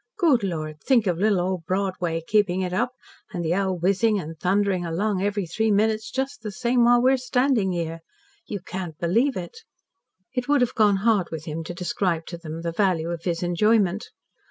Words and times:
Good 0.17 0.41
Lord, 0.41 0.81
think 0.83 1.05
of 1.05 1.19
little 1.19 1.39
old 1.39 1.67
Broadway 1.67 2.23
keeping 2.27 2.61
it 2.61 2.73
up, 2.73 2.89
and 3.33 3.45
the 3.45 3.53
L 3.53 3.77
whizzing 3.77 4.19
and 4.19 4.35
thundering 4.39 4.83
along 4.83 5.21
every 5.21 5.45
three 5.45 5.69
minutes, 5.69 6.09
just 6.09 6.41
the 6.41 6.51
same, 6.51 6.85
while 6.85 6.99
we're 6.99 7.17
standing 7.17 7.71
here! 7.71 7.99
You 8.47 8.61
can't 8.61 8.97
believe 8.97 9.37
it." 9.37 9.59
It 10.33 10.47
would 10.49 10.61
have 10.61 10.73
gone 10.73 10.95
hard 11.05 11.27
with 11.29 11.45
him 11.45 11.63
to 11.65 11.75
describe 11.75 12.25
to 12.29 12.37
them 12.39 12.63
the 12.63 12.71
value 12.71 13.09
of 13.11 13.25
his 13.25 13.43
enjoyment. 13.43 14.07